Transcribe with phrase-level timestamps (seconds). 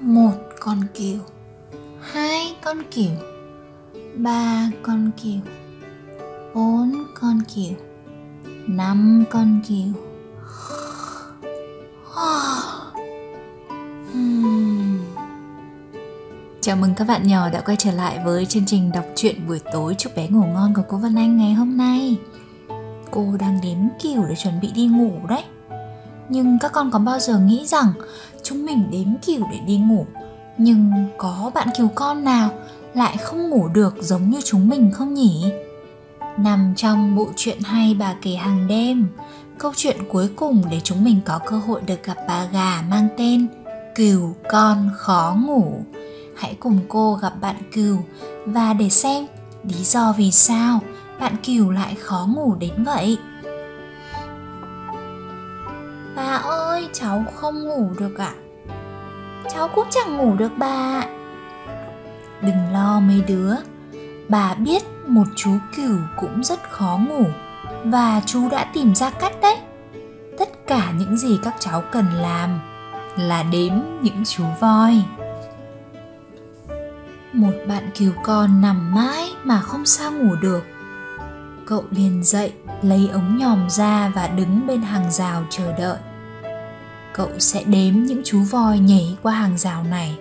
[0.00, 1.18] một con kiều,
[2.00, 3.10] hai con kiều,
[4.14, 5.40] ba con kiều,
[6.54, 7.74] bốn con kiều,
[8.66, 9.88] năm con kiều.
[14.12, 14.98] Hmm.
[16.60, 19.60] Chào mừng các bạn nhỏ đã quay trở lại với chương trình đọc truyện buổi
[19.72, 22.16] tối chúc bé ngủ ngon của cô Vân Anh ngày hôm nay.
[23.10, 25.44] Cô đang đếm kiều để chuẩn bị đi ngủ đấy.
[26.28, 27.92] Nhưng các con có bao giờ nghĩ rằng
[28.42, 30.06] chúng mình đếm cừu để đi ngủ
[30.58, 32.50] nhưng có bạn cừu con nào
[32.94, 35.52] lại không ngủ được giống như chúng mình không nhỉ?
[36.38, 39.08] Nằm trong bộ truyện hay bà kể hàng đêm,
[39.58, 43.08] câu chuyện cuối cùng để chúng mình có cơ hội được gặp bà gà mang
[43.16, 43.46] tên
[43.94, 45.80] Cừu con khó ngủ.
[46.36, 47.98] Hãy cùng cô gặp bạn cừu
[48.46, 49.26] và để xem
[49.62, 50.80] lý do vì sao
[51.20, 53.18] bạn cừu lại khó ngủ đến vậy.
[56.18, 58.32] Bà ơi, cháu không ngủ được ạ.
[58.34, 58.74] À?
[59.54, 61.04] Cháu cũng chẳng ngủ được bà
[62.42, 63.54] Đừng lo mấy đứa,
[64.28, 67.24] bà biết một chú cừu cũng rất khó ngủ
[67.84, 69.56] và chú đã tìm ra cách đấy.
[70.38, 72.60] Tất cả những gì các cháu cần làm
[73.16, 73.72] là đếm
[74.02, 75.02] những chú voi.
[77.32, 80.62] Một bạn cừu con nằm mãi mà không sao ngủ được.
[81.66, 85.98] Cậu liền dậy, lấy ống nhòm ra và đứng bên hàng rào chờ đợi
[87.14, 90.18] cậu sẽ đếm những chú voi nhảy qua hàng rào này.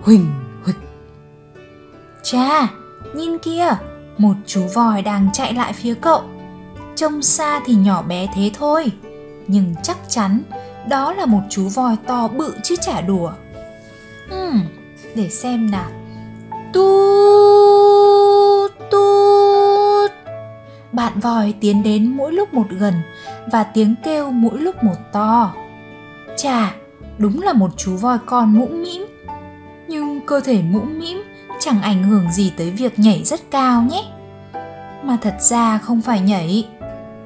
[0.00, 0.26] Huỳnh
[0.64, 0.76] huỳnh.
[2.22, 2.68] Cha
[3.14, 3.68] nhìn kia
[4.18, 6.22] một chú voi đang chạy lại phía cậu.
[6.96, 8.92] Trông xa thì nhỏ bé thế thôi
[9.46, 10.42] nhưng chắc chắn
[10.88, 13.32] đó là một chú voi to bự chứ chả đùa.
[14.30, 14.60] Hmm,
[15.14, 15.90] để xem nào.
[16.72, 20.10] Tút tút.
[20.92, 22.94] Bạn voi tiến đến mỗi lúc một gần
[23.52, 25.54] và tiếng kêu mỗi lúc một to.
[26.38, 26.74] Chà,
[27.18, 29.06] đúng là một chú voi con mũm mĩm.
[29.88, 31.22] Nhưng cơ thể mũm mĩm
[31.60, 34.04] chẳng ảnh hưởng gì tới việc nhảy rất cao nhé.
[35.04, 36.68] Mà thật ra không phải nhảy,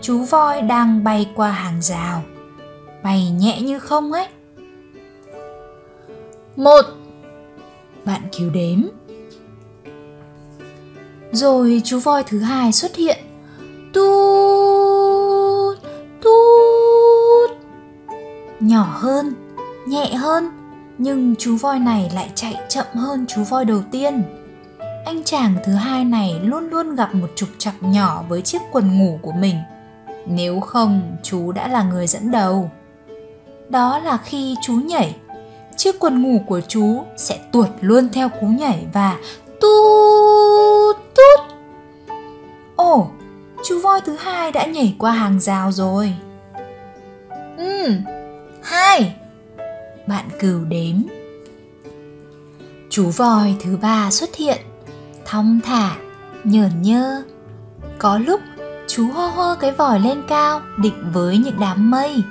[0.00, 2.22] chú voi đang bay qua hàng rào.
[3.02, 4.28] Bay nhẹ như không ấy.
[6.56, 6.84] Một
[8.04, 8.82] Bạn cứu đếm
[11.32, 13.18] Rồi chú voi thứ hai xuất hiện
[18.72, 19.34] nhỏ hơn,
[19.86, 20.50] nhẹ hơn,
[20.98, 24.22] nhưng chú voi này lại chạy chậm hơn chú voi đầu tiên.
[25.04, 28.98] Anh chàng thứ hai này luôn luôn gặp một trục trặc nhỏ với chiếc quần
[28.98, 29.56] ngủ của mình.
[30.26, 32.70] Nếu không, chú đã là người dẫn đầu.
[33.68, 35.16] Đó là khi chú nhảy,
[35.76, 39.16] chiếc quần ngủ của chú sẽ tuột luôn theo cú nhảy và
[39.60, 41.56] tút tút.
[42.76, 43.10] Ồ,
[43.64, 46.14] chú voi thứ hai đã nhảy qua hàng rào rồi.
[47.56, 47.92] Ừ
[48.62, 49.14] hai,
[50.06, 50.96] bạn cừu đếm.
[52.90, 54.58] Chú voi thứ ba xuất hiện,
[55.24, 55.96] thong thả
[56.44, 57.22] nhởn nhơ.
[57.98, 58.40] Có lúc,
[58.88, 62.22] chú hô hô cái vòi lên cao, định với những đám mây.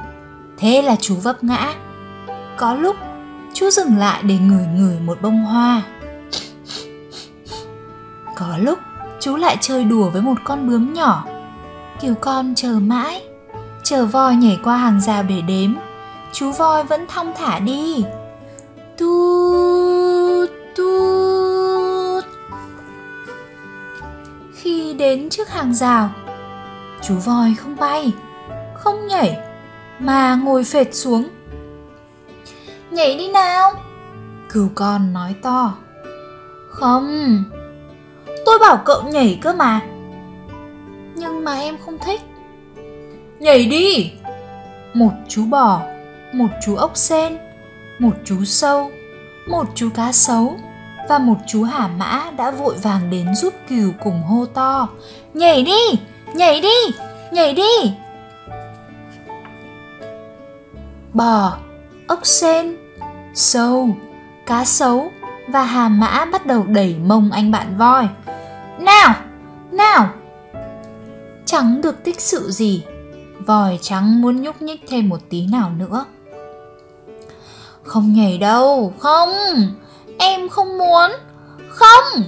[0.57, 1.73] Thế là chú vấp ngã.
[2.57, 2.95] Có lúc,
[3.53, 5.81] chú dừng lại để ngửi ngửi một bông hoa.
[8.35, 8.79] Có lúc,
[9.19, 11.25] chú lại chơi đùa với một con bướm nhỏ.
[12.01, 13.23] Kiểu con chờ mãi,
[13.83, 15.75] chờ voi nhảy qua hàng rào để đếm
[16.33, 18.05] chú voi vẫn thong thả đi.
[18.97, 22.25] Tút tút
[24.55, 26.09] khi đến trước hàng rào,
[27.01, 28.11] chú voi không bay,
[28.73, 29.37] không nhảy,
[29.99, 31.27] mà ngồi phệt xuống.
[32.91, 33.71] Nhảy đi nào,
[34.49, 35.73] cừu con nói to.
[36.69, 37.43] Không,
[38.45, 39.81] tôi bảo cậu nhảy cơ mà.
[41.15, 42.21] Nhưng mà em không thích.
[43.39, 44.11] Nhảy đi,
[44.93, 45.81] một chú bò
[46.33, 47.37] một chú ốc sen,
[47.99, 48.91] một chú sâu,
[49.47, 50.57] một chú cá sấu
[51.09, 54.89] và một chú hà mã đã vội vàng đến giúp cừu cùng hô to,
[55.33, 55.99] nhảy đi
[56.33, 56.93] nhảy đi
[57.31, 57.93] nhảy đi!
[61.13, 61.57] Bò,
[62.07, 62.77] ốc sen,
[63.33, 63.89] sâu,
[64.45, 65.11] cá sấu
[65.47, 68.07] và hà mã bắt đầu đẩy mông anh bạn voi.
[68.79, 69.15] Nào
[69.71, 70.09] nào!
[71.45, 72.83] Chẳng được tích sự gì,
[73.45, 76.05] vòi trắng muốn nhúc nhích thêm một tí nào nữa
[77.83, 79.29] không nhảy đâu, không,
[80.17, 81.11] em không muốn,
[81.69, 82.23] không.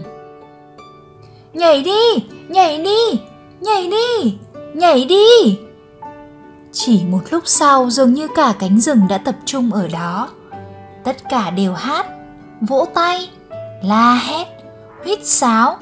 [1.54, 2.00] Nhảy đi,
[2.48, 3.22] nhảy đi,
[3.62, 4.38] nhảy đi,
[4.74, 5.60] nhảy đi.
[6.72, 10.30] Chỉ một lúc sau dường như cả cánh rừng đã tập trung ở đó.
[11.04, 12.06] Tất cả đều hát,
[12.62, 13.30] vỗ tay,
[13.84, 14.48] la hét,
[15.04, 15.78] huýt sáo.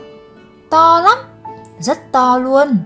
[0.69, 1.17] To lắm,
[1.79, 2.77] rất to luôn,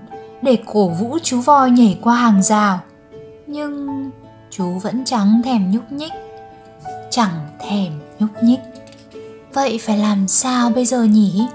[0.42, 2.80] để cổ vũ chú voi nhảy qua hàng rào.
[3.46, 4.10] Nhưng
[4.50, 6.12] chú vẫn trắng thèm nhúc nhích
[7.10, 8.60] chẳng thèm nhúc nhích.
[9.54, 11.46] Vậy phải làm sao bây giờ nhỉ?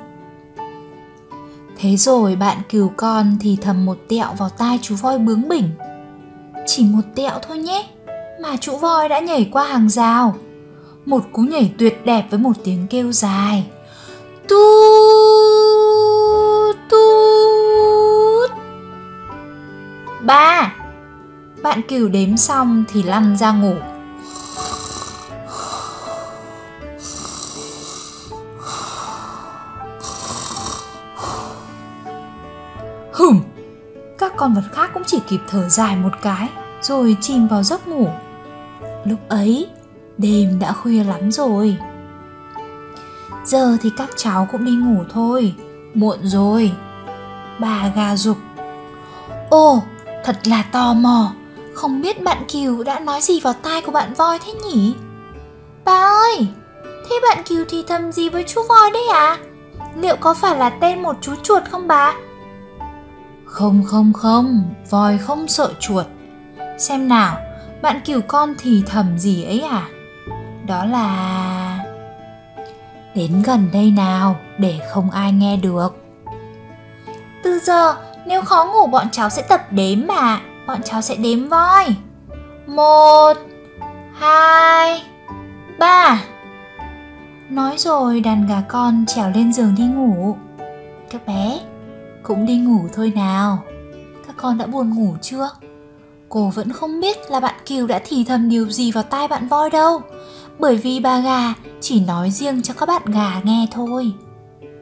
[1.78, 5.70] Thế rồi bạn cừu con thì thầm một tẹo vào tai chú voi bướng bỉnh.
[6.66, 7.90] Chỉ một tẹo thôi nhé,
[8.42, 10.36] mà chú voi đã nhảy qua hàng rào.
[11.06, 13.66] Một cú nhảy tuyệt đẹp với một tiếng kêu dài.
[14.50, 14.58] Tu
[16.90, 16.98] tu
[20.22, 20.76] ba,
[21.64, 23.76] bạn cừu đếm xong thì lăn ra ngủ.
[33.22, 33.42] Hửm,
[34.18, 36.50] các con vật khác cũng chỉ kịp thở dài một cái,
[36.82, 38.10] rồi chìm vào giấc ngủ.
[39.06, 39.68] Lúc ấy,
[40.18, 41.78] đêm đã khuya lắm rồi.
[43.46, 45.54] Giờ thì các cháu cũng đi ngủ thôi,
[45.94, 46.72] muộn rồi.
[47.60, 48.38] Bà gà dục
[49.50, 49.84] ồ
[50.24, 51.32] thật là tò mò,
[51.74, 54.96] không biết bạn kiều đã nói gì vào tai của bạn voi thế nhỉ?
[55.86, 56.48] Bà ơi,
[57.10, 59.38] thế bạn kiều thì thầm gì với chú voi đấy à
[59.96, 62.14] liệu có phải là tên một chú chuột không bà?
[63.52, 66.06] Không không không, voi không sợ chuột.
[66.78, 67.38] Xem nào,
[67.82, 69.88] bạn cừu con thì thầm gì ấy à
[70.68, 71.80] đó là
[73.16, 75.96] đến gần đây nào, để không ai nghe được.
[77.44, 77.96] Từ giờ,
[78.26, 80.40] nếu khó ngủ, bọn cháu sẽ tập đếm mà.
[80.68, 81.96] Bọn cháu sẽ đếm voi.
[82.68, 83.34] Một,
[84.14, 85.04] hai,
[85.80, 86.24] ba.
[87.50, 90.38] Nói rồi, đàn gà con trèo lên giường đi ngủ.
[91.10, 91.60] Các bé
[92.24, 93.64] cũng đi ngủ thôi nào.
[94.28, 95.50] Các con đã buồn ngủ chưa?
[96.30, 99.48] Cô vẫn không biết là bạn kiều đã thì thầm điều gì vào tai bạn
[99.48, 100.02] voi đâu.
[100.60, 104.14] Bởi vì bà gà chỉ nói riêng cho các bạn gà nghe thôi.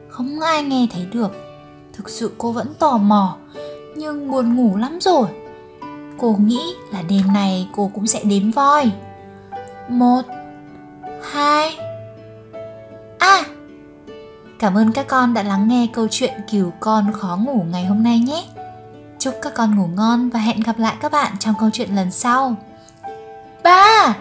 [0.08, 1.32] Không ai nghe thấy được.
[1.92, 3.36] Thực sự cô vẫn tò mò,
[3.96, 5.28] nhưng buồn ngủ lắm rồi.
[6.18, 8.90] Cô nghĩ là đêm này cô cũng sẽ đếm voi.
[9.88, 10.22] Một,
[11.32, 11.76] hai
[14.60, 18.02] cảm ơn các con đã lắng nghe câu chuyện cừu con khó ngủ ngày hôm
[18.02, 18.44] nay nhé.
[19.18, 22.10] Chúc các con ngủ ngon và hẹn gặp lại các bạn trong câu chuyện lần
[22.10, 22.56] sau.
[23.64, 24.16] Ba!